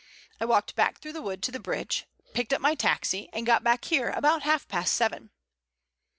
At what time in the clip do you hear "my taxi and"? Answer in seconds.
2.59-3.45